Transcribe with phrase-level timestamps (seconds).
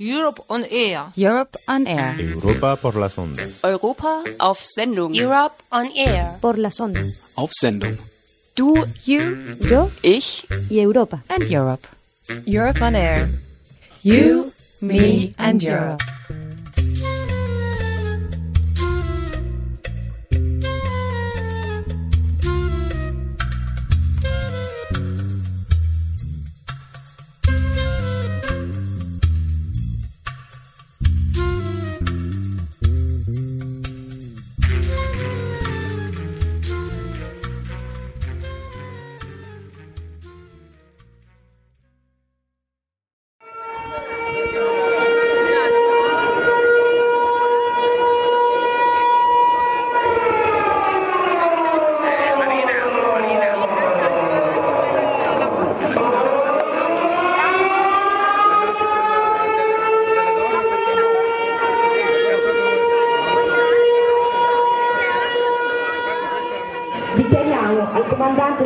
[0.00, 1.06] Europe on Air.
[1.16, 2.20] Europe on Air.
[2.20, 3.64] Europa por las ondas.
[3.64, 5.12] Europa auf Sendung.
[5.12, 6.38] Europe on Air.
[6.40, 7.18] Por las ondas.
[7.34, 7.98] Auf Sendung.
[8.54, 8.74] Du,
[9.04, 9.36] You,
[9.70, 11.22] yo ich y Europa.
[11.28, 11.86] And Europe.
[12.46, 13.28] Europe on Air.
[14.04, 16.17] You, me and Europe.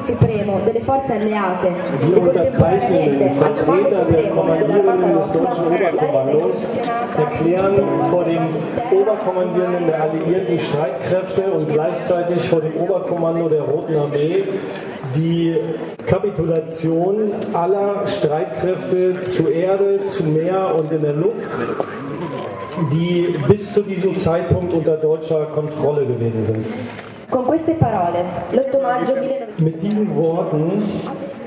[0.02, 1.72] Comandante Supremo delle Forze Alleate e
[2.10, 6.56] contemporaneamente al Comando Vertreter der Supremo Kommandierenden des Rossa deutschen Oberkommandos
[7.16, 7.74] erklären
[8.10, 8.42] vor dem
[8.90, 14.44] Oberkommandierenden der alliierten Streitkräfte und gleichzeitig vor dem Oberkommando der Roten Armee
[15.14, 15.56] die
[16.06, 21.48] Kapitulation aller Streitkräfte zu Erde, zu Meer und in der Luft,
[22.92, 26.66] die bis zu diesem Zeitpunkt unter deutscher Kontrolle gewesen sind.
[29.58, 30.82] Mit diesen Worten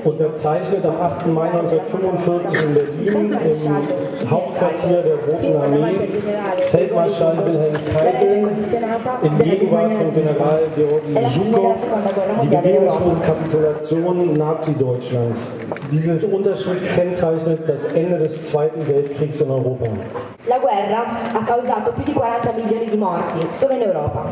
[0.04, 1.26] unterzeichnet am 8.
[1.26, 6.08] Mai 1945 in Berlin im Hauptquartier der Roten Armee
[6.70, 8.48] Feldmarschall Wilhelm Keitel
[9.22, 11.76] in Gegenwart von General Georgi Zhukow
[12.42, 15.48] die bedingungslose Kapitulation Nazi-Deutschlands.
[15.90, 19.86] Diese Unterschrift kennzeichnet das Ende des Zweiten Weltkriegs in Europa.
[20.48, 24.24] La guerra ha causato più di 40 milioni di morti solo in Europa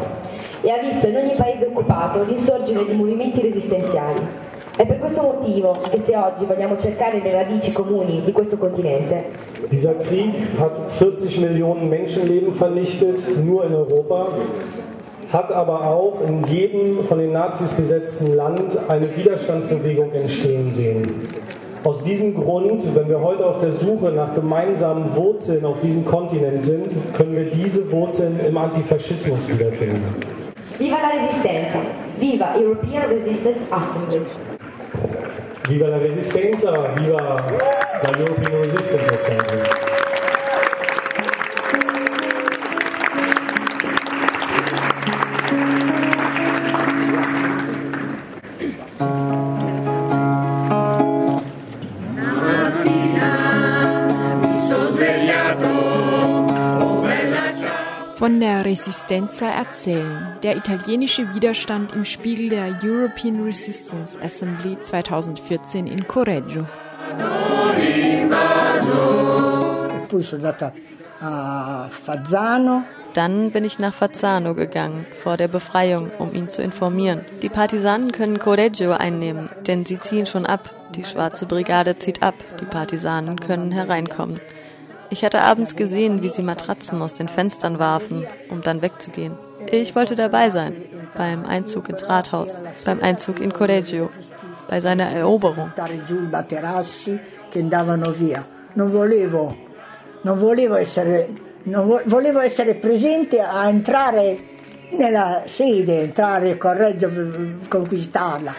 [0.65, 4.21] e ha visto in ogni paese occupato l'insorgere di movimenti resistenziali.
[4.77, 9.25] È per questo motivo che se oggi vogliamo cercare le radici comuni di questo continente,
[9.71, 14.29] Dieser Krieg hat 40 Millionen Menschenleben vernichtet, nur in Europa,
[15.33, 21.29] hat aber auch in jedem von den Nazis besetzten Land eine Widerstandsbewegung entstehen sehen.
[21.85, 26.65] Aus diesem Grund, wenn wir heute auf der Suche nach gemeinsamen Wurzeln auf diesem Kontinent
[26.65, 30.34] sind, können wir diese Wurzeln im Antifaschismus wiederfinden.
[30.79, 31.79] Viva la resistenza!
[32.17, 34.27] Viva European Resistance Assembly!
[35.69, 39.74] Viva la Resistenza, viva la European Resistance Assembly.
[59.05, 60.37] Resistenza erzählen.
[60.43, 66.67] Der italienische Widerstand im Spiegel der European Resistance Assembly 2014 in Correggio.
[73.13, 77.27] Dann bin ich nach Fazzano gegangen, vor der Befreiung, um ihn zu informieren.
[77.43, 80.75] Die Partisanen können Correggio einnehmen, denn sie ziehen schon ab.
[80.95, 84.41] Die schwarze Brigade zieht ab, die Partisanen können hereinkommen.
[85.15, 89.35] Ich hatte abends gesehen, wie sie Matratzen aus den Fenstern warfen, um dann wegzugehen.
[89.71, 90.75] Ich wollte dabei sein,
[91.17, 94.11] beim Einzug ins Rathaus, beim Einzug in Correggio,
[94.69, 95.71] bei seiner Eroberung.
[98.75, 99.55] Non volevo,
[100.25, 101.29] non volevo essere,
[101.63, 104.37] non vo- volevo essere presente a entrare
[104.99, 108.53] nella sede, entrare a Correggio, v- conquistarla.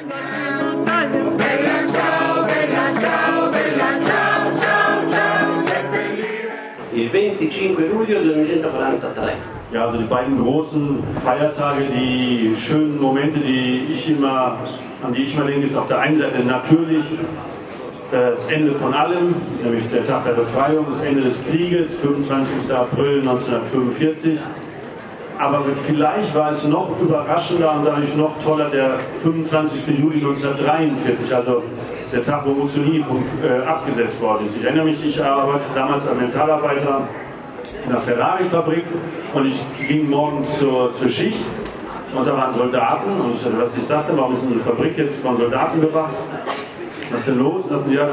[7.15, 9.35] 25 luglio del 1943.
[9.71, 14.57] Ja, also die beiden großen Feiertage, die schönen Momente, die ich immer,
[15.01, 17.05] an die ich immer denke, ist auf der einen Seite natürlich
[18.11, 19.33] das Ende von allem,
[19.63, 22.73] nämlich der Tag der Befreiung, das Ende des Krieges, 25.
[22.73, 24.37] April 1945.
[25.39, 29.99] Aber vielleicht war es noch überraschender und dadurch noch toller der 25.
[29.99, 31.63] Juli 1943, also
[32.11, 33.03] der Tag, wo Mussolini
[33.43, 34.57] äh, abgesetzt worden ist.
[34.57, 37.07] Ich erinnere mich, ich arbeitete damals als Mentalarbeiter
[37.83, 38.85] in einer Ferrari-Fabrik
[39.33, 41.43] und ich ging morgens zur, zur Schicht
[42.15, 44.17] und da waren Soldaten und ich sagte, was ist das denn?
[44.17, 46.13] Warum ist denn die Fabrik jetzt von Soldaten bewacht?
[47.11, 47.63] Was ist denn los?
[47.63, 48.09] Und sagten, ja,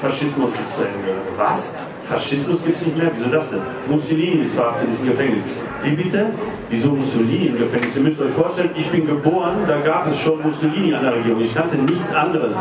[0.00, 1.20] Faschismus ist zu Ende.
[1.36, 1.74] Was?
[2.04, 3.10] Faschismus gibt es nicht mehr?
[3.16, 3.60] Wieso das denn?
[3.88, 5.44] Mussolini ist verhaftet in diesem Gefängnis.
[5.82, 6.26] Wie bitte?
[6.70, 7.96] Wieso Mussolini im Gefängnis?
[7.96, 11.40] Ihr müsst euch vorstellen, ich bin geboren, da gab es schon Mussolini an der Regierung.
[11.40, 12.56] Ich kannte nichts anderes.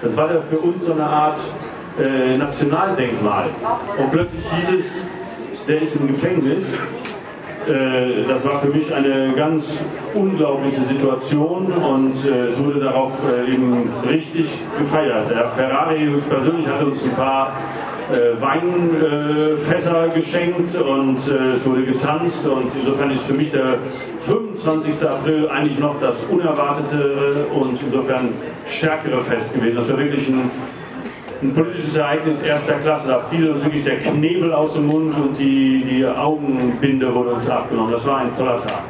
[0.00, 1.38] Das war ja für uns so eine Art
[2.00, 3.50] äh, Nationaldenkmal.
[3.98, 6.64] Und plötzlich hieß es, der ist im Gefängnis.
[7.68, 9.78] Äh, das war für mich eine ganz
[10.14, 14.48] unglaubliche Situation und äh, es wurde darauf äh, eben richtig
[14.78, 15.30] gefeiert.
[15.30, 17.52] Der Ferrari persönlich hat uns ein paar
[18.12, 23.78] äh, Weinfässer geschenkt und äh, es wurde getanzt und insofern ist für mich der
[24.20, 25.02] 25.
[25.06, 28.28] April eigentlich noch das unerwartete und insofern
[28.66, 29.76] stärkere Fest gewesen.
[29.76, 30.50] Das war wirklich ein,
[31.42, 33.08] ein politisches Ereignis erster Klasse.
[33.08, 37.48] Da fiel uns wirklich der Knebel aus dem Mund und die, die Augenbinde wurde uns
[37.48, 37.92] abgenommen.
[37.92, 38.82] Das war ein toller Tag.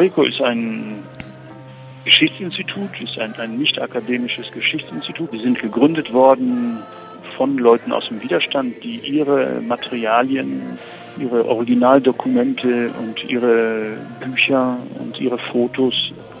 [0.00, 1.04] Historico ist ein
[2.06, 5.30] Geschichtsinstitut, ist ein, ein nicht akademisches Geschichtsinstitut.
[5.30, 6.78] Wir sind gegründet worden
[7.36, 10.78] von Leuten aus dem Widerstand, die ihre Materialien,
[11.18, 15.94] ihre Originaldokumente und ihre Bücher und ihre Fotos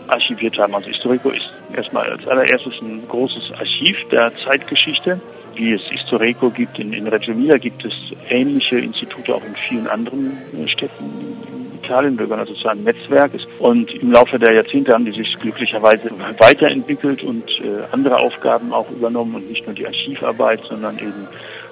[0.08, 0.74] archiviert haben.
[0.74, 5.20] Also Historico ist erstmal als allererstes ein großes Archiv der Zeitgeschichte.
[5.54, 7.92] Wie es Historico gibt in, in Reggio Emilia, gibt es
[8.30, 11.59] ähnliche Institute auch in vielen anderen Städten
[11.90, 13.32] Italien, wir gehören also zu einem Netzwerk.
[13.58, 16.08] Und im Laufe der Jahrzehnte haben die sich glücklicherweise
[16.38, 21.26] weiterentwickelt und äh, andere Aufgaben auch übernommen und nicht nur die Archivarbeit, sondern eben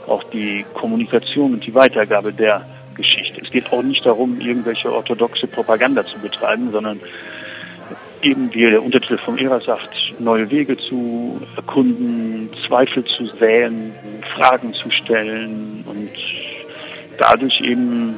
[0.09, 2.67] auch die Kommunikation und die Weitergabe der
[2.97, 3.41] Geschichte.
[3.43, 6.99] Es geht auch nicht darum, irgendwelche orthodoxe Propaganda zu betreiben, sondern
[8.21, 13.93] eben, wie der Untertitel vom ERA sagt, neue Wege zu erkunden, Zweifel zu säen,
[14.35, 16.11] Fragen zu stellen und
[17.19, 18.17] dadurch eben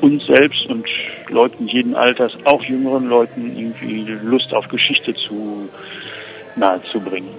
[0.00, 0.86] uns selbst und
[1.28, 5.68] Leuten jeden Alters, auch jüngeren Leuten, irgendwie Lust auf Geschichte zu
[6.56, 7.30] nahezubringen.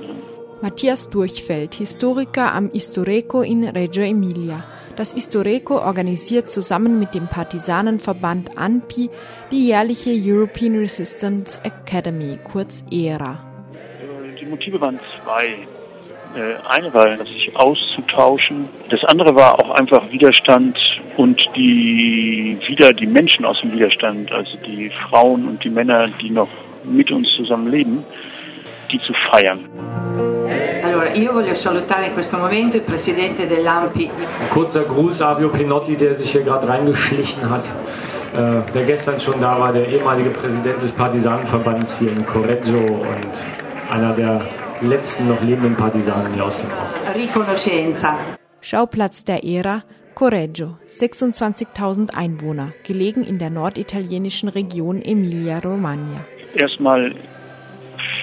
[0.62, 4.63] Matthias Durchfeld, Historiker am Istoreco in Reggio Emilia.
[4.95, 9.12] Das Istoreco organisiert zusammen mit dem Partisanenverband ANPI
[9.51, 13.38] die jährliche European Resistance Academy, kurz ERA.
[14.42, 15.45] Die Motive waren zwei.
[16.36, 18.68] Äh, eine war, sich auszutauschen.
[18.89, 20.75] Das andere war auch einfach Widerstand
[21.17, 26.29] und die wieder die Menschen aus dem Widerstand, also die Frauen und die Männer, die
[26.29, 26.49] noch
[26.83, 28.05] mit uns zusammen leben,
[28.91, 29.59] die zu feiern.
[30.83, 34.09] Allora, io voglio salutare in questo momento il presidente dell'AMPI.
[34.51, 37.65] Kurzer Gruß, Abio Pinotti, der sich hier gerade reingeschlichen hat,
[38.35, 43.91] äh, der gestern schon da war, der ehemalige Präsident des Partisanenverbands hier in Correggio und
[43.91, 44.41] einer der
[44.81, 47.15] letzten noch lebenden Partisanen hier aus dem Ort.
[47.15, 48.17] Riconoscenza.
[48.61, 49.83] Schauplatz der Ära
[50.17, 56.25] Correggio, 26.000 Einwohner, gelegen in der norditalienischen Region Emilia-Romagna.
[56.55, 57.13] Erstmal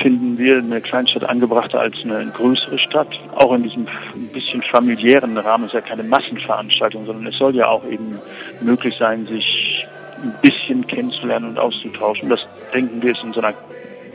[0.02, 3.06] finden wir eine Kleinstadt angebrachter als eine größere Stadt.
[3.36, 7.68] Auch in diesem ein bisschen familiären Rahmen ist ja keine Massenveranstaltung, sondern es soll ja
[7.68, 8.18] auch eben
[8.60, 9.86] möglich sein, sich
[10.20, 12.28] ein bisschen kennenzulernen und auszutauschen.
[12.28, 12.40] Das
[12.74, 13.54] denken wir ist in so einer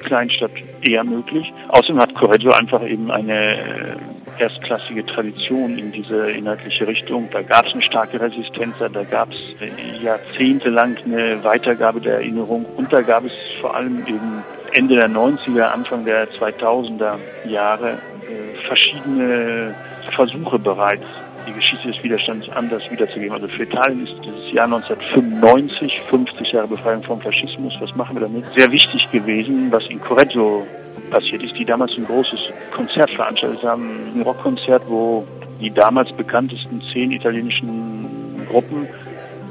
[0.03, 0.51] Kleinstadt
[0.81, 1.49] eher möglich.
[1.69, 3.95] Außerdem hat Correggio einfach eben eine
[4.39, 7.29] erstklassige Tradition in diese inhaltliche Richtung.
[7.31, 12.65] Da gab es eine starke Resistenz, da gab es äh, jahrzehntelang eine Weitergabe der Erinnerung
[12.77, 14.43] und da gab es vor allem eben
[14.73, 17.15] Ende der 90er, Anfang der 2000er
[17.45, 19.75] Jahre äh, verschiedene
[20.15, 21.05] Versuche bereits
[21.47, 23.33] die Geschichte des Widerstands anders wiederzugeben.
[23.33, 28.21] Also für Italien ist dieses Jahr 1995, 50 Jahre Befreiung vom Faschismus, was machen wir
[28.21, 28.45] damit?
[28.55, 30.65] Sehr wichtig gewesen, was in Correggio
[31.09, 32.39] passiert ist, die damals ein großes
[32.75, 35.25] Konzert veranstaltet haben, ein Rockkonzert, wo
[35.59, 38.87] die damals bekanntesten zehn italienischen Gruppen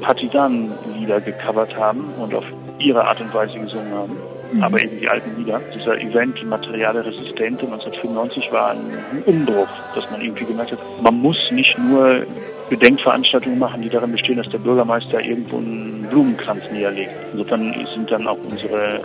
[0.01, 2.45] Partisanenlieder gecovert haben und auf
[2.79, 4.17] ihre Art und Weise gesungen haben
[4.53, 4.63] mhm.
[4.63, 5.61] aber eben die alten Lieder.
[5.73, 11.37] Dieser Event Materiale Resistente 1995 war ein Umbruch, dass man irgendwie gemerkt hat, man muss
[11.51, 12.25] nicht nur
[12.69, 17.11] Gedenkveranstaltungen machen, die darin bestehen, dass der Bürgermeister irgendwo einen Blumenkranz niederlegt.
[17.33, 19.01] Insofern sind dann auch unsere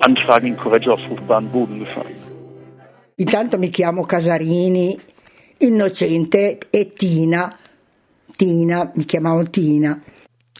[0.00, 2.16] Anfragen in Correggio auf fruchtbaren Boden gefallen.
[3.16, 4.98] Intanto mi chiamo Casarini,
[5.58, 7.56] Innocente e Tina.
[8.36, 10.00] Tina, mi chiamavo Tina.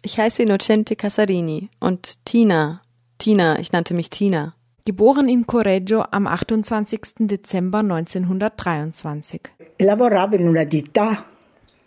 [0.03, 2.83] Ich heiße Innocente Casarini und Tina
[3.19, 4.55] Tina, ich nannte mich Tina.
[4.85, 7.27] Geboren in Correggio am 28.
[7.27, 9.41] Dezember 1923.
[9.79, 11.27] Lavoravo in una ditta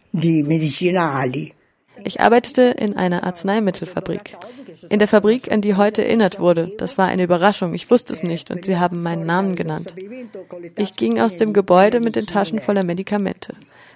[0.10, 1.52] di medicinali.
[2.04, 4.38] Ich arbeitete in einer Arzneimittelfabrik.
[4.90, 6.72] In der Fabrik, an die heute erinnert wurde.
[6.78, 7.74] Das war eine Überraschung.
[7.74, 9.94] Ich wusste es nicht und sie haben meinen Namen genannt.
[10.78, 13.54] Ich ging aus dem Gebäude mit den Taschen voller Medikamente.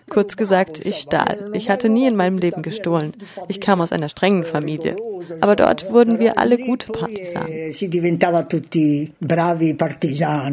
[0.07, 1.49] Kurz gesagt, ich stahl.
[1.53, 3.13] Ich hatte nie in meinem Leben gestohlen.
[3.47, 4.95] Ich kam aus einer strengen Familie.
[5.41, 7.51] Aber dort wurden wir alle gute Partisanen.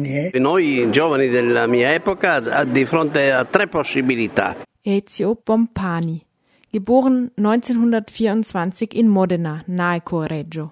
[0.05, 0.39] Eh.
[0.39, 4.55] Noi giovani della mia epoca di fronte a tre possibilità.
[4.81, 6.25] Ezio Bompani,
[6.73, 10.71] geboren 1924 in Modena, nahe Correggio.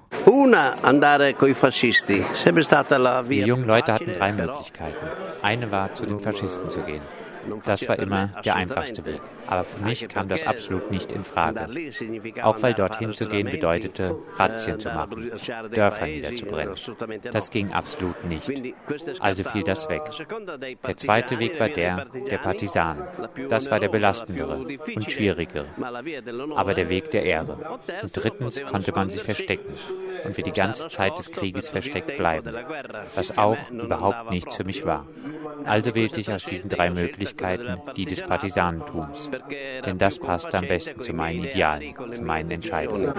[3.29, 5.05] Die jungen Leute hatten drei Möglichkeiten.
[5.43, 7.01] Eine war, zu den Faschisten zu gehen.
[7.65, 9.21] Das war immer der einfachste Weg.
[9.47, 11.67] Aber für mich kam das absolut nicht in Frage.
[12.43, 15.31] Auch weil dorthin zu gehen bedeutete, Razzien zu machen,
[15.73, 16.75] Dörfer niederzubrennen.
[17.31, 18.51] Das ging absolut nicht.
[19.19, 20.03] Also fiel das weg.
[20.87, 23.03] Der zweite Weg war der der Partisanen.
[23.49, 25.65] Das war der belastendere und schwierigere.
[26.55, 27.57] Aber der Weg der Ehre.
[28.01, 29.73] Und drittens konnte man sich verstecken
[30.23, 32.55] und für die ganze Zeit des Krieges versteckt bleiben,
[33.15, 35.07] was auch überhaupt nichts für mich war.
[35.65, 37.30] Also wählte ich aus diesen drei Möglichkeiten
[37.95, 39.29] die des Partisanentums,
[39.85, 43.13] denn das passte am besten zu meinen Idealen, zu meinen Entscheidungen.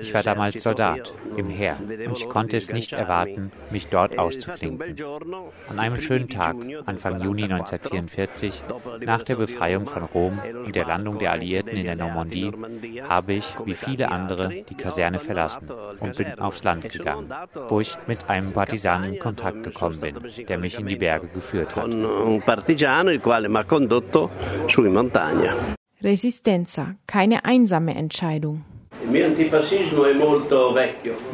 [0.00, 4.96] Ich war damals Soldat im Heer und ich konnte es nicht erwarten, mich dort auszuklinken.
[5.68, 6.56] An einem schönen Tag,
[6.86, 8.62] Anfang Juni 1944,
[9.04, 12.52] nach der Befreiung von Rom und der Landung der Alliierten in der Normandie,
[13.08, 15.68] habe ich, wie viele andere, die Kaserne verlassen
[16.00, 17.32] und bin aufs Land gegangen,
[17.68, 20.16] wo ich mit einem Partisanen in Kontakt gekommen bin,
[20.48, 21.84] der mich in die Berge geführt hat.
[26.02, 28.64] Resistenza, keine einsame Entscheidung.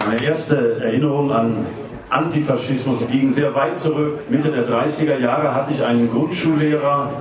[0.07, 1.67] Meine erste Erinnerung an
[2.09, 4.21] Antifaschismus ging sehr weit zurück.
[4.29, 7.13] Mitte der 30er Jahre hatte ich einen Grundschullehrer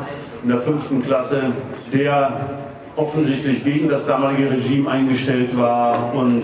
[0.41, 1.53] in der fünften Klasse,
[1.94, 2.58] der
[2.96, 6.44] offensichtlich gegen das damalige Regime eingestellt war und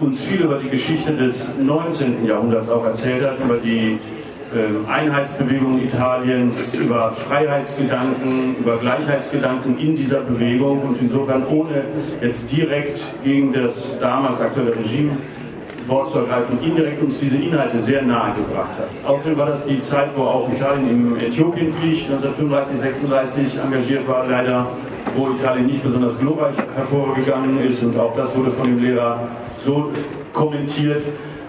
[0.00, 2.26] uns viel über die Geschichte des 19.
[2.26, 3.98] Jahrhunderts auch erzählt hat, über die
[4.88, 11.84] Einheitsbewegung Italiens, über Freiheitsgedanken, über Gleichheitsgedanken in dieser Bewegung und insofern ohne
[12.22, 15.18] jetzt direkt gegen das damals aktuelle Regime
[15.88, 19.10] Wort zu ergreifen, indirekt uns diese Inhalte sehr nahe gebracht hat.
[19.10, 24.66] Außerdem war das die Zeit, wo auch Italien im Äthiopenkrieg 1935, 36 engagiert war, leider,
[25.16, 29.20] wo Italien nicht besonders glorreich hervorgegangen ist und auch das wurde von dem Lehrer
[29.64, 29.90] so
[30.32, 31.02] kommentiert,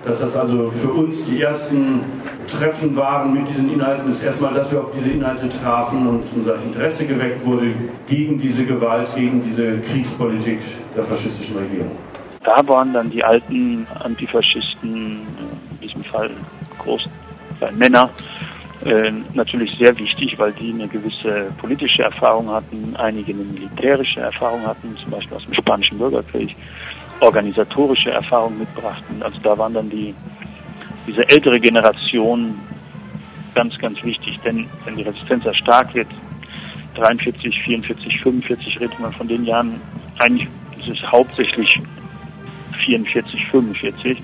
[0.06, 2.01] dass das also für uns die ersten
[2.50, 6.56] Treffen waren mit diesen Inhalten, ist erstmal, dass wir auf diese Inhalte trafen und unser
[6.63, 7.74] Interesse geweckt wurde
[8.08, 10.60] gegen diese Gewalt, gegen diese Kriegspolitik
[10.96, 11.91] der faschistischen Regierung.
[12.44, 15.22] Da waren dann die alten Antifaschisten,
[15.72, 16.32] in diesem Fall
[16.79, 17.12] großen
[17.77, 18.10] Männer,
[18.86, 24.65] äh, natürlich sehr wichtig, weil die eine gewisse politische Erfahrung hatten, einige eine militärische Erfahrung
[24.65, 26.56] hatten, zum Beispiel aus dem Spanischen Bürgerkrieg,
[27.20, 29.22] organisatorische Erfahrung mitbrachten.
[29.22, 30.15] Also da waren dann die
[31.09, 32.55] diese ältere Generation
[33.55, 36.07] ganz, ganz wichtig, denn wenn die Resistenz sehr stark wird,
[36.95, 39.81] 43, 44, 45 redet man von den Jahren,
[40.19, 40.47] eigentlich
[40.79, 41.79] ist es hauptsächlich
[42.85, 44.21] 44, 45.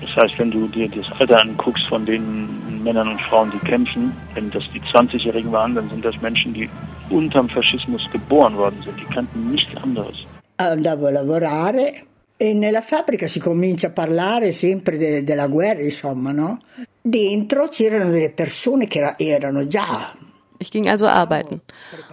[0.00, 4.12] Das heißt, wenn du dir das Alter anguckst von den Männern und Frauen, die kämpfen,
[4.34, 6.68] wenn das die 20-Jährigen waren, dann sind das Menschen, die
[7.10, 8.98] unterm Faschismus geboren worden sind.
[9.00, 10.16] Die kannten nichts anderes.
[10.58, 11.92] Andavo a lavorare
[12.38, 16.58] e nella fabbrica si comincia a parlare sempre de, della guerra, insomma, no?
[17.02, 20.14] Dentro c'erano delle persone che erano già
[20.60, 21.60] Ich ging also arbeiten.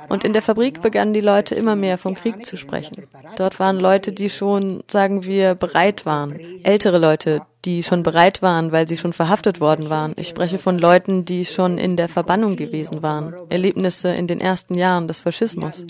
[0.07, 3.07] Und in der Fabrik begannen die Leute immer mehr vom Krieg zu sprechen.
[3.37, 6.39] Dort waren Leute, die schon, sagen wir, bereit waren.
[6.63, 10.13] Ältere Leute, die schon bereit waren, weil sie schon verhaftet worden waren.
[10.15, 13.33] Ich spreche von Leuten, die schon in der Verbannung gewesen waren.
[13.49, 15.83] Erlebnisse in den ersten Jahren des Faschismus.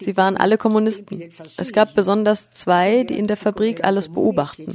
[0.00, 1.30] Sie waren alle Kommunisten.
[1.56, 4.66] Es gab besonders zwei, die in der Fabrik alles beobachten.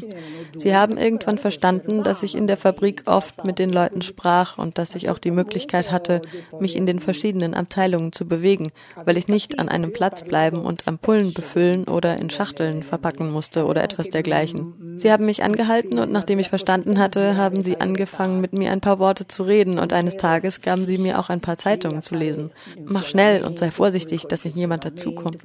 [0.56, 4.78] Sie haben irgendwann verstanden, dass ich in der Fabrik oft mit den Leuten sprach und
[4.78, 6.22] dass ich auch die Möglichkeit hatte,
[6.60, 8.72] mich in den verschiedenen Abteilungen zu bewegen,
[9.04, 13.66] weil ich nicht an einem Platz bleiben und Ampullen befüllen oder in Schachteln verpacken musste
[13.66, 14.98] oder etwas dergleichen.
[14.98, 18.82] Sie haben mich angehalten und nachdem ich verstanden hatte, haben sie angefangen, mit mir ein
[18.82, 22.16] paar Worte zu reden und eines Tages gaben sie mir auch ein paar Zeitungen zu
[22.16, 22.52] lesen.
[22.86, 25.42] Mach schnell und sei vorsichtig, dass nicht jemand dazukommt.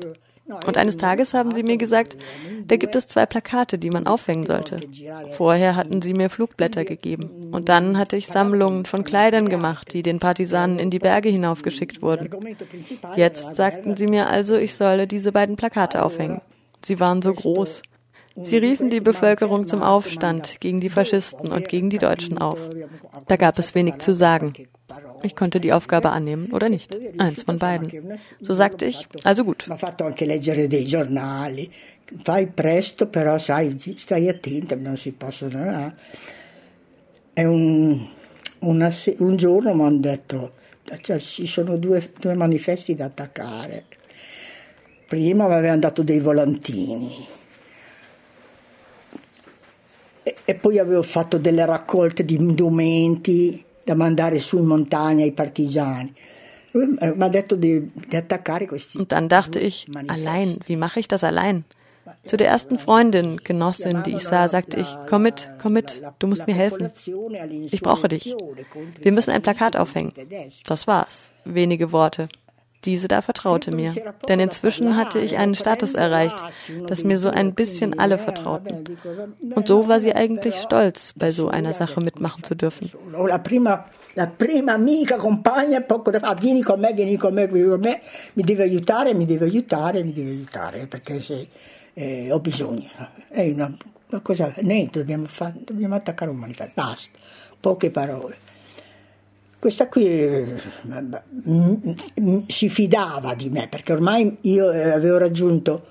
[0.67, 2.17] Und eines Tages haben sie mir gesagt,
[2.67, 4.81] da gibt es zwei Plakate, die man aufhängen sollte.
[5.33, 7.51] Vorher hatten sie mir Flugblätter gegeben.
[7.53, 12.03] Und dann hatte ich Sammlungen von Kleidern gemacht, die den Partisanen in die Berge hinaufgeschickt
[12.03, 12.31] wurden.
[13.17, 16.41] Jetzt sagten sie mir also, ich solle diese beiden Plakate aufhängen.
[16.85, 17.83] Sie waren so groß.
[18.37, 22.59] Sie riefen die Bevölkerung zum Aufstand gegen die Faschisten und gegen die Deutschen auf.
[23.27, 24.55] Da gab es wenig zu sagen.
[25.23, 26.97] Ich konnte die Aufgabe annehmen oder nicht.
[27.19, 28.19] Eins von beiden.
[28.41, 29.69] So sagte ich, also gut.
[32.25, 35.93] Fai presto, però stai attenta, non si possono.
[37.33, 38.09] E un,
[39.37, 40.53] giorno mi hanno detto,
[41.03, 43.85] cioè, ci sono due, manifesti da attaccare.
[45.07, 47.27] Prima mi avevano dato dei volantini
[50.45, 56.13] e poi avevo fatto delle raccolte di indumenti da mandare su in montagna i partigiani.
[56.73, 57.01] Und
[59.13, 61.65] dann dachte ich, allein, wie mache ich das allein?
[62.25, 66.27] Zu der ersten Freundin, Genossin, die ich sah, sagte ich, komm mit, komm mit, du
[66.27, 66.91] musst mir helfen.
[67.71, 68.35] Ich brauche dich.
[69.01, 70.13] Wir müssen ein Plakat aufhängen.
[70.67, 71.31] Das war's.
[71.45, 72.29] Wenige Worte.
[72.85, 73.93] Diese da vertraute mir,
[74.29, 76.43] denn inzwischen hatte ich einen Status erreicht,
[76.87, 78.97] dass mir so ein bisschen alle vertrauten.
[79.55, 82.91] Und so war sie eigentlich stolz, bei so einer Sache mitmachen zu dürfen.
[83.27, 83.85] La prima,
[84.15, 88.01] la prima amica, compagna, poco da vieni con me, vieni con me, vieni con me,
[88.35, 91.49] mi deve aiutare, mi deve aiutare, mi deve aiutare, perché se
[91.93, 92.89] eh, ho bisogno.
[93.29, 93.77] È una,
[94.09, 97.19] una cosa, niente, dobbiamo, fare, dobbiamo attaccare un manifesto, basta,
[97.61, 98.49] poche parole.
[99.61, 100.57] Questa qui eh,
[102.47, 105.85] si fidava di me, perché ormai io eh, avevo raggiunto,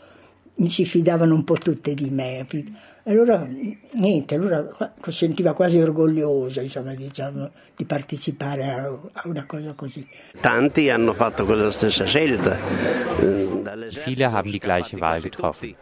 [0.56, 2.48] mi si fidavano un po' tutte di me.
[3.04, 3.48] Allora,
[3.92, 4.68] niente, allora
[5.04, 10.04] si sentiva quasi orgogliosa, insomma, diciamo, di partecipare a, a, una cosa così.
[10.42, 12.58] Tanti hanno fatto quella stessa scelta.
[14.04, 15.76] Viele haben die gleiche Wahl getroffen.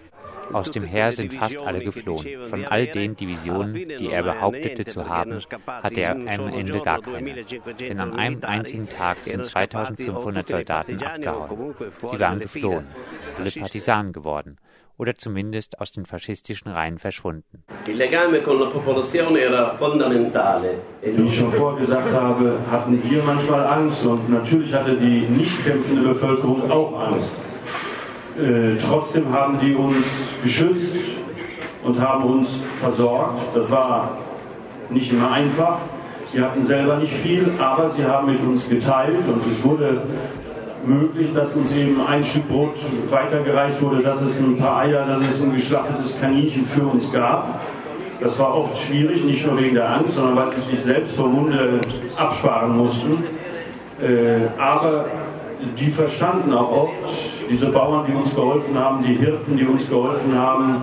[0.54, 2.48] Aus dem Heer sind fast alle geflohen.
[2.50, 7.44] Von all den Divisionen, die er behauptete zu haben, hatte er am Ende gar keine.
[7.80, 11.76] Denn an einem einzigen Tag sind 2500 Soldaten abgehauen.
[12.12, 12.88] Sie waren geflohen,
[13.38, 14.58] alle Partisanen geworden
[14.98, 17.64] oder zumindest aus den faschistischen Reihen verschwunden.
[17.86, 17.92] Wie
[21.26, 26.72] ich schon vorgesagt habe, hatten wir manchmal Angst und natürlich hatte die nicht kämpfende Bevölkerung
[26.72, 27.32] auch Angst.
[28.38, 30.06] Äh, trotzdem haben die uns
[30.44, 30.96] geschützt
[31.84, 33.40] und haben uns versorgt.
[33.56, 34.18] Das war
[34.90, 35.80] nicht immer einfach.
[36.32, 40.04] Wir hatten selber nicht viel, aber sie haben mit uns geteilt und es wurde
[40.86, 42.76] möglich, dass uns eben ein Stück Brot
[43.10, 47.60] weitergereicht wurde, dass es ein paar Eier, dass es ein geschlachtetes Kaninchen für uns gab.
[48.20, 51.34] Das war oft schwierig, nicht nur wegen der Angst, sondern weil sie sich selbst vom
[51.34, 51.80] Munde
[52.16, 53.24] absparen mussten.
[54.00, 55.06] Äh, aber
[55.80, 60.38] die verstanden auch oft, diese Bauern, die uns geholfen haben, die Hirten, die uns geholfen
[60.38, 60.82] haben,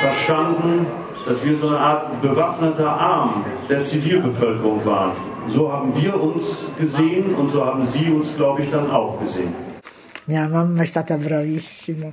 [0.00, 0.86] verstanden,
[1.26, 5.12] dass wir so eine Art bewaffneter Arm der Zivilbevölkerung waren.
[5.48, 9.54] So haben wir uns gesehen und so haben sie uns, glaube ich, dann auch gesehen.
[10.26, 12.12] Mia mamma è stata bravissima.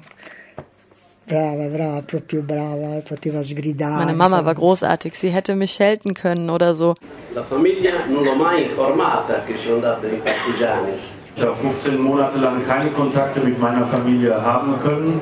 [1.25, 4.05] Brava, brava, proprio brava, poteva sgridare.
[4.05, 6.93] Meine Mama war großartig, sie hätte mich schelten können oder so.
[7.33, 10.91] La famiglia non l'ho mai informata che sono andato ai partigiani.
[11.35, 15.19] Ich habe 15 Monate lang keine Kontakte mit meiner Familie haben können.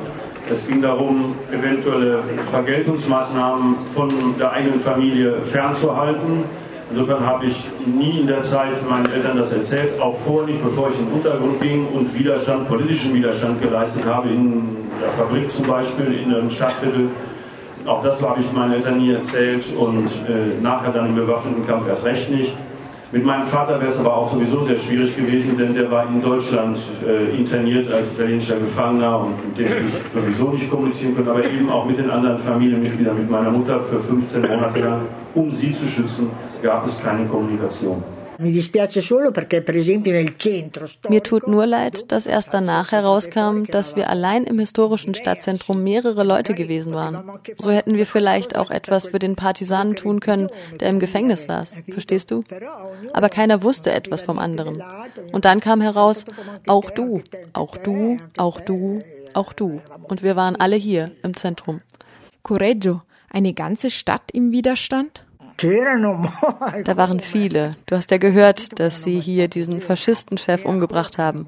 [0.52, 2.20] Es ging darum, eventuelle
[2.52, 6.44] Vergeltungsmaßnahmen von der eigenen Familie fernzuhalten.
[6.92, 10.90] Insofern habe ich nie in der Zeit meinen Eltern das erzählt, auch vorher nicht, bevor
[10.90, 15.66] ich in den Untergrund ging und Widerstand, politischen Widerstand geleistet habe, in der Fabrik zum
[15.66, 17.08] Beispiel, in einem Stadtviertel.
[17.86, 21.88] Auch das habe ich meinen Eltern nie erzählt und äh, nachher dann im bewaffneten Kampf
[21.88, 22.54] erst recht nicht.
[23.14, 26.22] Mit meinem Vater wäre es aber auch sowieso sehr schwierig gewesen, denn der war in
[26.22, 31.44] Deutschland äh, interniert als italienischer Gefangener und mit dem ich sowieso nicht kommunizieren können, aber
[31.44, 35.02] eben auch mit den anderen Familienmitgliedern, mit meiner Mutter für 15 Monate lang,
[35.36, 36.30] um sie zu schützen,
[36.64, 38.02] gab es keine Kommunikation.
[41.10, 46.24] Mir tut nur leid, dass erst danach herauskam, dass wir allein im historischen Stadtzentrum mehrere
[46.24, 47.24] Leute gewesen waren.
[47.58, 50.50] So hätten wir vielleicht auch etwas für den Partisanen tun können,
[50.80, 51.76] der im Gefängnis saß.
[51.90, 52.44] Verstehst du?
[53.14, 54.82] Aber keiner wusste etwas vom anderen.
[55.32, 56.26] Und dann kam heraus,
[56.68, 57.22] auch du,
[57.54, 59.02] auch du, auch du,
[59.34, 59.82] auch du.
[60.04, 61.82] Und wir waren alle hier im Zentrum.
[62.44, 65.24] Correggio, eine ganze Stadt im Widerstand?
[66.84, 67.72] Da waren viele.
[67.86, 71.48] Du hast ja gehört, dass sie hier diesen Faschistenchef umgebracht haben.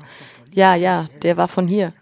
[0.52, 1.94] Ja, ja, der war von hier.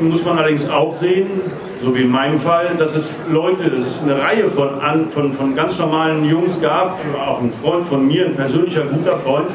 [0.00, 1.40] Muss man allerdings auch sehen,
[1.82, 5.54] so wie in meinem Fall, dass es Leute, dass es eine Reihe von, von, von
[5.54, 9.48] ganz normalen Jungs gab, auch ein Freund von mir, ein persönlicher guter Freund,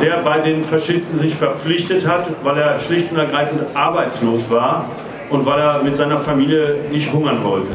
[0.00, 4.88] der bei den Faschisten sich verpflichtet hat, weil er schlicht und ergreifend arbeitslos war
[5.30, 7.72] und weil er mit seiner Familie nicht hungern wollte.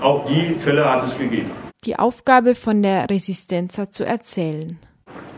[0.00, 1.50] Auch die Fälle hat es gegeben
[1.84, 4.78] die Aufgabe von der Resistenza zu erzählen.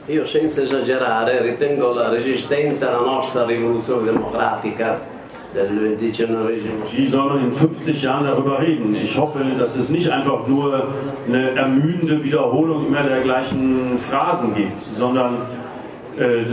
[0.09, 5.19] Io senza esagerare ritengo la resistenza la nostra rivoluzione democratica
[6.91, 8.95] die sollen in 50 Jahren darüber reden.
[8.95, 10.87] Ich hoffe, dass es nicht einfach nur
[11.27, 15.39] eine ermüdende Wiederholung immer der gleichen Phrasen gibt, sondern
[16.17, 16.45] äh,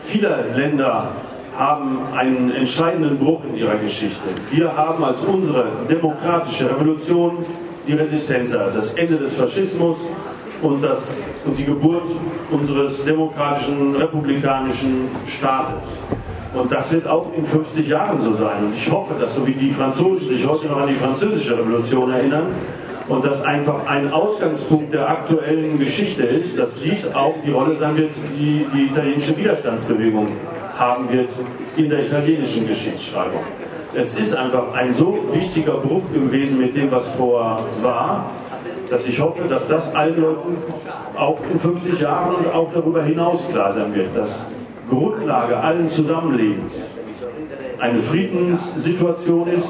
[0.00, 1.10] viele Länder
[1.58, 4.22] haben einen entscheidenden Bruch in ihrer Geschichte.
[4.50, 7.44] Wir haben als unsere demokratische Revolution
[7.86, 9.96] die Resistenz, das Ende des Faschismus
[10.62, 12.08] und, das, und die Geburt
[12.50, 15.88] unseres demokratischen, republikanischen Staates.
[16.54, 18.64] Und das wird auch in 50 Jahren so sein.
[18.66, 22.12] Und ich hoffe, dass so wie die Franzosen sich heute noch an die französische Revolution
[22.12, 22.46] erinnern,
[23.08, 27.96] und das einfach ein Ausgangspunkt der aktuellen Geschichte ist, dass dies auch die Rolle sein
[27.96, 30.28] wird, die die italienische Widerstandsbewegung
[30.78, 31.30] haben wird
[31.76, 33.42] in der italienischen Geschichtsschreibung.
[33.94, 38.30] Es ist einfach ein so wichtiger Bruch gewesen mit dem, was vorher war,
[38.90, 40.56] dass ich hoffe, dass das allen Leuten
[41.16, 44.38] auch in 50 Jahren und auch darüber hinaus klar sein wird, dass
[44.88, 46.90] Grundlage allen Zusammenlebens
[47.78, 49.68] eine Friedenssituation ist,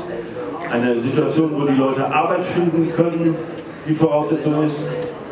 [0.71, 3.35] eine Situation, wo die Leute Arbeit finden können,
[3.89, 4.83] die Voraussetzung ist.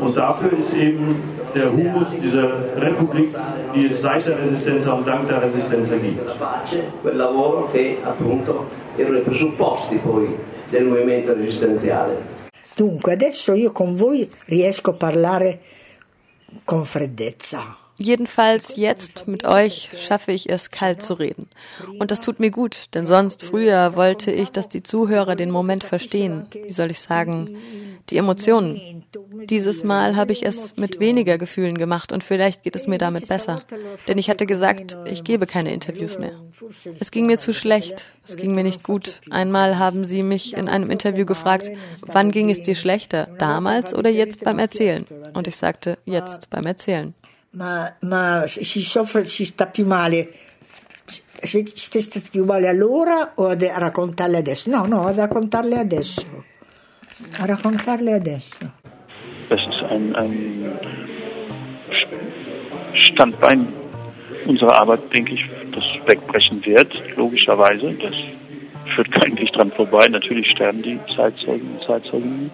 [0.01, 1.23] Und dafür ist eben
[1.57, 3.29] der Humus dieser Republik,
[3.75, 6.21] die es seit der Resistenza und dank der Resistenza gibt.
[7.03, 8.66] Quel lavoro che appunto
[8.97, 10.37] erano i presupposti poi
[10.71, 12.35] del movimento resistenziale.
[12.77, 15.61] Dunque, adesso io con voi riesco a parlare
[16.64, 17.86] con freddezza.
[17.99, 21.49] Jedenfalls jetzt mit euch schaffe ich es, kalt zu reden.
[21.99, 25.83] Und das tut mir gut, denn sonst früher wollte ich, dass die Zuhörer den Moment
[25.83, 26.47] verstehen.
[26.53, 27.57] Wie soll ich sagen?
[28.11, 29.05] Die Emotionen.
[29.47, 33.29] Dieses Mal habe ich es mit weniger Gefühlen gemacht und vielleicht geht es mir damit
[33.29, 33.63] besser.
[34.07, 36.33] Denn ich hatte gesagt, ich gebe keine Interviews mehr.
[37.01, 38.15] Es ging mir zu schlecht.
[38.25, 39.21] Es ging mir nicht gut.
[39.31, 41.71] Einmal haben sie mich in einem Interview gefragt,
[42.03, 43.29] wann ging es dir schlechter?
[43.39, 45.05] Damals oder jetzt beim Erzählen?
[45.35, 47.15] Und ich sagte, jetzt beim Erzählen.
[47.57, 50.33] Ma, ma si soffre, si sta più male.
[51.42, 51.64] Si
[52.01, 54.71] sta più male allora o a raccontarle adesso?
[54.71, 56.25] No, no, a raccontarle adesso.
[57.38, 58.73] A raccontarle adesso.
[59.49, 60.79] Das ist ein, ein
[62.95, 63.69] Standbein
[64.47, 67.95] unserer Arbeit, denke ich, das wegbrechen wird, logischerweise.
[67.95, 68.14] Das
[68.95, 70.09] führt kein Weg dran vorbei.
[70.09, 72.51] Natürlich sterben die Zeitzeugen und Zeitzeuginnen.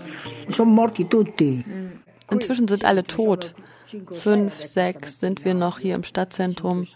[0.49, 1.65] Sono morti tutti.
[2.31, 3.55] Inzwischen sind alle tot.
[4.15, 6.87] Fünf, sechs sind wir noch hier im Stadtzentrum.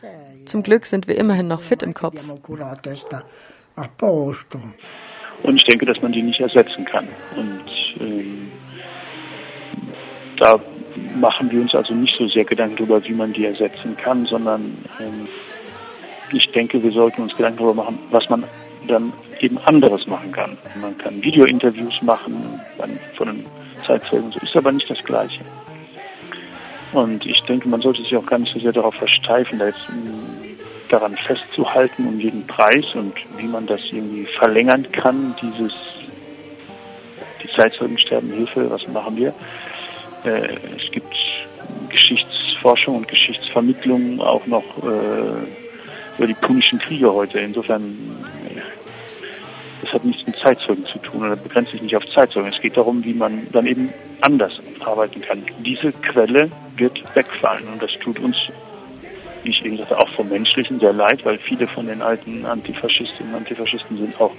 [0.44, 2.18] Zum Glück sind wir immerhin noch fit im Kopf.
[5.42, 7.08] Und ich denke, dass man die nicht ersetzen kann.
[7.36, 7.62] Und
[8.00, 8.50] ähm,
[10.38, 10.58] da
[11.16, 14.78] machen wir uns also nicht so sehr Gedanken darüber, wie man die ersetzen kann, sondern
[15.00, 15.28] ähm,
[16.32, 18.44] ich denke, wir sollten uns Gedanken darüber machen, was man
[18.86, 20.56] dann eben anderes machen kann.
[20.80, 22.60] Man kann Videointerviews machen
[23.16, 23.44] von einem
[23.86, 25.40] Zeitzeugen, so ist aber nicht das Gleiche.
[26.96, 29.86] Und ich denke, man sollte sich auch gar nicht so sehr darauf versteifen, da jetzt
[29.90, 35.72] mm, daran festzuhalten um jeden Preis und wie man das irgendwie verlängern kann, dieses
[37.42, 39.34] die Zeitzeugensterbenhilfe, was machen wir?
[40.24, 41.14] Äh, es gibt
[41.90, 47.40] Geschichtsforschung und Geschichtsvermittlung auch noch äh, über die punischen Kriege heute.
[47.40, 47.94] Insofern
[49.96, 52.52] hat nichts mit Zeitzeugen zu tun oder begrenzt sich nicht auf Zeitzeugen.
[52.52, 55.42] Es geht darum, wie man dann eben anders arbeiten kann.
[55.64, 58.36] Diese Quelle wird wegfallen und das tut uns,
[59.42, 63.32] wie ich eben sagte, auch vom Menschlichen sehr leid, weil viele von den alten Antifaschistinnen
[63.32, 64.32] und Antifaschisten sind auch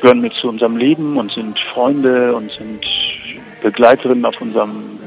[0.00, 2.84] gehören mit zu unserem Leben und sind Freunde und sind
[3.62, 4.98] Begleiterinnen auf unserem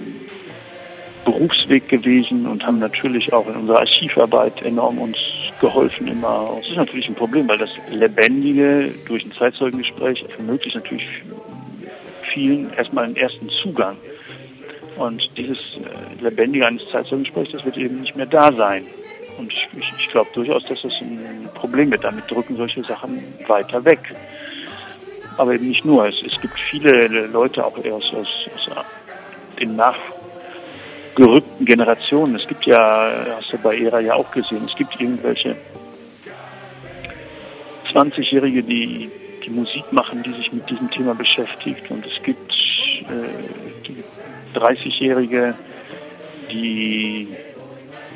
[1.25, 5.17] Berufsweg gewesen und haben natürlich auch in unserer Archivarbeit enorm uns
[5.59, 6.55] geholfen immer.
[6.59, 11.05] Das ist natürlich ein Problem, weil das Lebendige durch ein Zeitzeugengespräch ermöglicht natürlich
[12.33, 13.97] vielen erstmal einen ersten Zugang.
[14.97, 18.85] Und dieses äh, Lebendige eines Zeitzeugengesprächs, das wird eben nicht mehr da sein.
[19.37, 22.03] Und ich, ich, ich glaube durchaus, dass das ein Problem wird.
[22.03, 23.99] Damit drücken solche Sachen weiter weg.
[25.37, 26.07] Aber eben nicht nur.
[26.07, 28.85] Es, es gibt viele Leute auch aus, aus, aus
[29.59, 29.75] den
[31.17, 32.35] nachgerückten Generationen.
[32.35, 35.55] Es gibt ja, hast du bei ERA ja auch gesehen, es gibt irgendwelche
[37.93, 39.09] 20-Jährige, die
[39.45, 41.89] die Musik machen, die sich mit diesem Thema beschäftigt.
[41.89, 44.03] Und es gibt äh, die
[44.59, 45.55] 30-Jährige,
[46.51, 47.29] die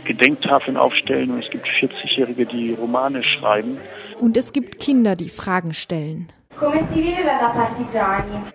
[0.03, 3.77] Gedenktafeln aufstellen und es gibt 40-Jährige, die Romane schreiben.
[4.19, 6.31] Und es gibt Kinder, die Fragen stellen.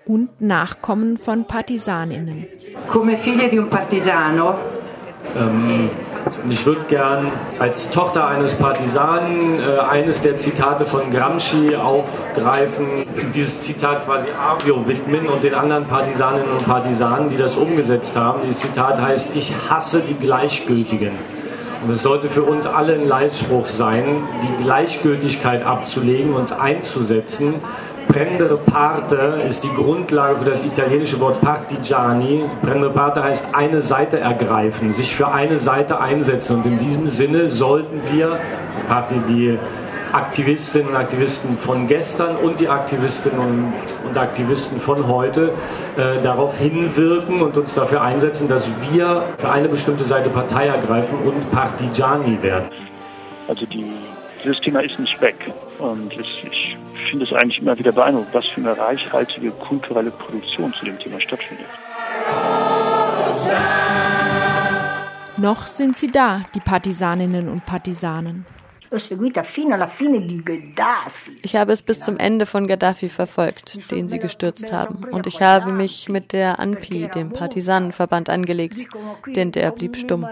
[0.06, 2.46] Und Nachkommen von Partisaninnen.
[2.88, 4.54] Come figlie di un partigiano.
[5.36, 5.90] Ähm,
[6.48, 13.60] ich würde gern als Tochter eines Partisanen äh, eines der Zitate von Gramsci aufgreifen, dieses
[13.62, 18.42] Zitat quasi Avio widmen und den anderen Partisaninnen und Partisanen, die das umgesetzt haben.
[18.46, 21.10] Dieses Zitat heißt, ich hasse die Gleichgültigen.
[21.84, 27.56] Und es sollte für uns alle ein Leitspruch sein, die Gleichgültigkeit abzulegen, uns einzusetzen
[28.08, 32.44] Prendere parte ist die Grundlage für das italienische Wort partigiani.
[32.62, 36.56] Prendere parte heißt eine Seite ergreifen, sich für eine Seite einsetzen.
[36.56, 38.38] Und in diesem Sinne sollten wir,
[39.28, 39.58] die
[40.12, 43.72] Aktivistinnen und Aktivisten von gestern und die Aktivistinnen
[44.04, 45.52] und, Aktivisten von heute
[45.98, 51.18] äh, darauf hinwirken und uns dafür einsetzen, dass wir für eine bestimmte Seite Partei ergreifen
[51.18, 52.68] und Partigiani werden.
[53.46, 53.92] Also die,
[54.42, 55.36] dieses Thema ist nicht weg.
[55.78, 56.65] Und ich, ich
[57.10, 61.20] finde es eigentlich immer wieder beeindruckend, was für eine reichhaltige kulturelle Produktion zu dem Thema
[61.20, 61.66] stattfindet.
[65.36, 68.46] Noch sind sie da, die Partisaninnen und Partisanen.
[71.42, 75.04] Ich habe es bis zum Ende von Gaddafi verfolgt, den sie gestürzt haben.
[75.10, 78.86] Und ich habe mich mit der ANPI, dem Partisanenverband, angelegt,
[79.34, 80.26] denn der blieb stumm.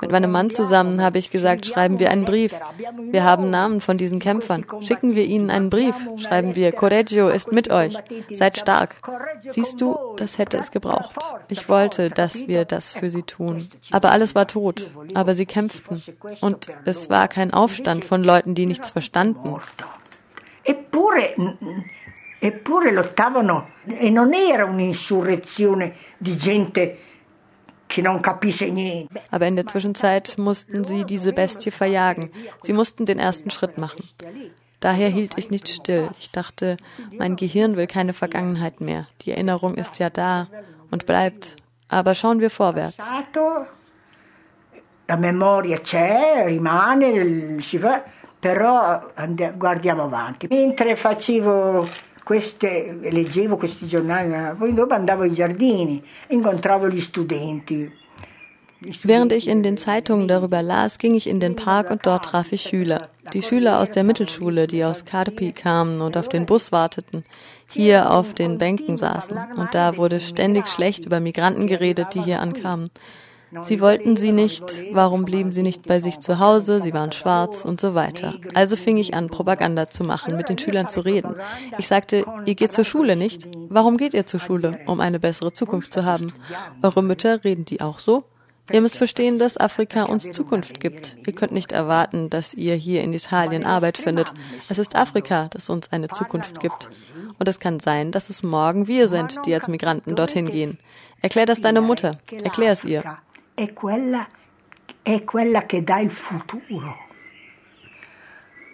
[0.00, 2.54] Mit meinem Mann zusammen habe ich gesagt, schreiben wir einen Brief.
[2.98, 4.66] Wir haben Namen von diesen Kämpfern.
[4.80, 5.94] Schicken wir ihnen einen Brief.
[6.18, 7.96] Schreiben wir, Correggio ist mit euch.
[8.30, 8.96] Seid stark.
[9.48, 11.16] Siehst du, das hätte es gebraucht.
[11.48, 13.68] Ich wollte, dass wir das für sie tun.
[13.90, 14.90] Aber alles war tot.
[15.14, 16.02] Aber sie kämpften.
[16.40, 19.60] Und es war kein Aufstand Widerstand von Leuten, die nichts verstanden.
[20.64, 21.34] Eppure,
[22.40, 26.98] eppure lottavano e non era un'insurrezione di gente
[29.30, 32.32] aber in der Zwischenzeit mussten sie diese Bestie verjagen.
[32.62, 34.02] Sie mussten den ersten Schritt machen.
[34.80, 36.10] Daher hielt ich nicht still.
[36.18, 36.78] Ich dachte,
[37.16, 39.06] mein Gehirn will keine Vergangenheit mehr.
[39.22, 40.48] Die Erinnerung ist ja da
[40.90, 41.54] und bleibt.
[41.88, 43.06] Aber schauen wir vorwärts
[45.06, 48.02] la memoria c'è, rimane, si fa,
[48.38, 49.12] però
[49.54, 50.46] guardiamo avanti.
[50.48, 51.88] Mentre facevo
[52.22, 58.04] queste, leggevo questi giornali, poi dopo andavo ai giardini, incontravo gli studenti.
[59.04, 62.52] Während ich in den Zeitungen darüber las, ging ich in den Park und dort traf
[62.52, 63.08] ich Schüler.
[63.32, 67.24] Die Schüler aus der Mittelschule, die aus Carpi kamen und auf den Bus warteten,
[67.66, 69.38] hier auf den Bänken saßen.
[69.56, 72.90] Und da wurde ständig schlecht über Migranten geredet, die hier ankamen.
[73.62, 77.64] Sie wollten sie nicht, warum blieben sie nicht bei sich zu Hause, sie waren schwarz
[77.64, 78.34] und so weiter.
[78.54, 81.36] Also fing ich an, Propaganda zu machen, mit den Schülern zu reden.
[81.78, 83.46] Ich sagte, ihr geht zur Schule nicht?
[83.68, 84.72] Warum geht ihr zur Schule?
[84.86, 86.32] Um eine bessere Zukunft zu haben.
[86.82, 88.24] Eure Mütter reden die auch so?
[88.72, 91.16] Ihr müsst verstehen, dass Afrika uns Zukunft gibt.
[91.24, 94.32] Ihr könnt nicht erwarten, dass ihr hier in Italien Arbeit findet.
[94.68, 96.88] Es ist Afrika, das uns eine Zukunft gibt.
[97.38, 100.78] Und es kann sein, dass es morgen wir sind, die als Migranten dorthin gehen.
[101.22, 102.18] Erklär das deiner Mutter.
[102.42, 103.04] Erklär es ihr
[103.56, 104.28] è quella,
[105.00, 107.04] è quella che dà il futuro.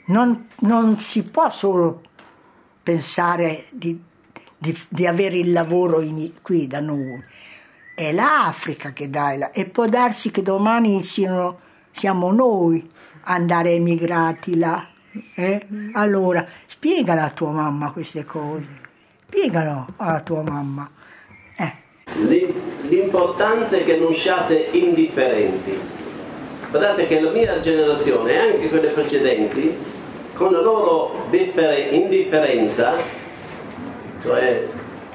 [0.06, 2.02] Non, non si può solo
[2.82, 3.96] pensare di,
[4.58, 7.22] di, di avere il lavoro in, qui da noi,
[7.94, 11.60] è l'Africa che dà, il, e può darsi che domani siano,
[11.92, 12.84] siamo noi
[13.22, 14.88] a andare emigrati là.
[15.34, 15.66] Eh?
[15.92, 18.66] Allora, spiega alla tua mamma queste cose,
[19.28, 20.90] spiegalo alla tua mamma.
[22.92, 25.72] L'importante è che non siate indifferenti.
[26.68, 29.74] Guardate che la mia generazione e anche quelle precedenti,
[30.35, 32.92] con la loro indifferenza,
[34.22, 34.66] cioè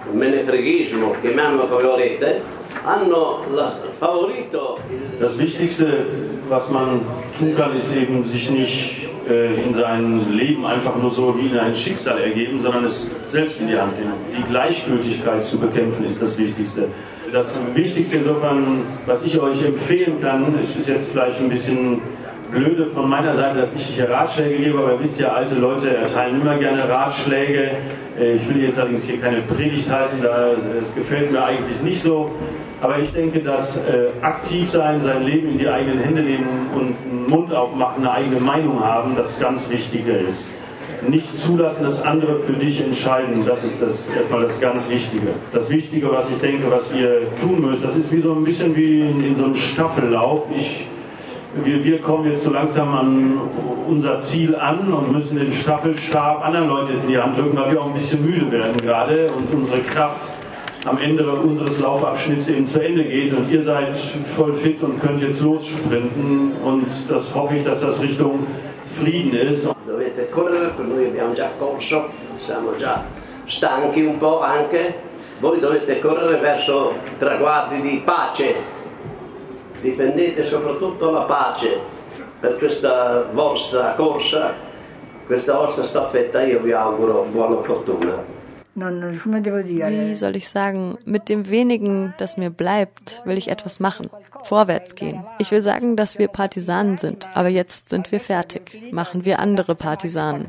[0.09, 2.41] il menefreghismo, chiamiamolo fra volete,
[2.83, 3.43] hanno
[3.91, 4.79] favorito.
[5.19, 6.03] Das Wichtigste,
[6.47, 7.01] was man
[7.37, 11.59] tun kann, ist eben sich nicht äh, in sein Leben einfach nur so wie in
[11.59, 14.13] ein Schicksal ergeben, sondern es selbst in die Hand nehmen.
[14.35, 16.87] Die Gleichgültigkeit zu bekämpfen ist das Wichtigste.
[17.31, 22.01] Das Wichtigste insofern, was ich euch empfehlen kann, ist, ist jetzt vielleicht ein bisschen
[22.51, 25.93] blöde von meiner Seite, dass ich hier Ratschläge gebe, aber ihr wisst ja, alte Leute
[25.93, 27.71] erteilen immer gerne Ratschläge.
[28.17, 32.31] Äh, ich will jetzt allerdings hier keine Predigt halten, das gefällt mir eigentlich nicht so.
[32.79, 36.95] Aber ich denke, dass äh, aktiv sein, sein Leben in die eigenen Hände nehmen und
[37.09, 40.47] einen Mund aufmachen, eine eigene Meinung haben, das ganz Wichtige ist.
[41.07, 45.27] Nicht zulassen, dass andere für dich entscheiden, das ist das, erstmal das ganz Wichtige.
[45.53, 48.75] Das Wichtige, was ich denke, was ihr tun müsst, das ist wie so ein bisschen
[48.75, 50.45] wie in, in so einem Staffellauf.
[50.55, 50.87] Ich,
[51.63, 53.39] wir, wir kommen jetzt so langsam an
[53.87, 57.81] unser Ziel an und müssen den Staffelstab anderen Leuten in die Hand drücken, weil wir
[57.81, 60.21] auch ein bisschen müde werden gerade und unsere Kraft
[60.85, 63.97] am Ende unseres Laufabschnitts eben zu Ende geht und ihr seid
[64.35, 68.47] voll fit und könnt jetzt lossprinten und das hoffe ich, dass das Richtung
[68.99, 69.76] Frieden ist.
[70.17, 73.03] Dovete correre, noi abbiamo già corso, siamo già
[73.45, 74.95] stanchi un po' anche,
[75.37, 78.55] voi dovete correre verso traguardi di pace,
[79.79, 81.79] difendete soprattutto la pace
[82.39, 84.55] per questa vostra corsa,
[85.27, 88.19] questa vostra staffetta, io vi auguro buona fortuna.
[88.79, 94.07] Wie soll ich sagen, mit dem wenigen, das mir bleibt, will ich etwas machen,
[94.43, 95.25] vorwärts gehen.
[95.39, 98.91] Ich will sagen, dass wir Partisanen sind, aber jetzt sind wir fertig.
[98.91, 100.45] Machen wir andere Partisanen.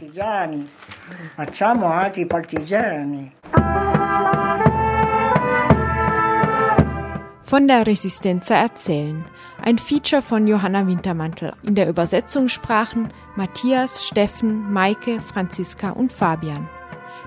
[7.44, 9.24] Von der Resistenza erzählen.
[9.62, 11.54] Ein Feature von Johanna Wintermantel.
[11.62, 16.68] In der Übersetzung sprachen Matthias, Steffen, Maike, Franziska und Fabian.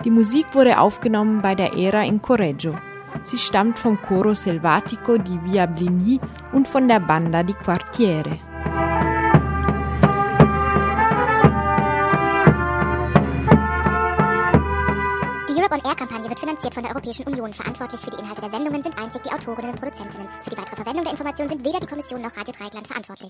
[0.04, 2.76] Die Musik wurde aufgenommen bei der Ära in Correggio.
[3.24, 6.20] Sie stammt vom Coro Selvatico di Via Bligny
[6.54, 8.40] und von der Banda di Quartiere.
[15.72, 17.54] Europe on Air Kampagne wird finanziert von der Europäischen Union.
[17.54, 20.28] Verantwortlich für die Inhalte der Sendungen sind einzig die Autorinnen und Produzentinnen.
[20.42, 23.30] Für die weitere Verwendung der Informationen sind weder die Kommission noch Radio Dreieckland verantwortlich.